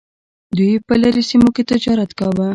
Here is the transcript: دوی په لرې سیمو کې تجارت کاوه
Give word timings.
دوی 0.57 0.73
په 0.87 0.93
لرې 1.01 1.23
سیمو 1.29 1.49
کې 1.55 1.63
تجارت 1.71 2.11
کاوه 2.19 2.47